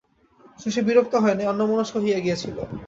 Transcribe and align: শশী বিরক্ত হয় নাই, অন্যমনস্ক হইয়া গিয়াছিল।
শশী 0.59 0.81
বিরক্ত 0.87 1.13
হয় 1.23 1.35
নাই, 1.37 1.47
অন্যমনস্ক 1.47 1.93
হইয়া 1.97 2.19
গিয়াছিল। 2.25 2.57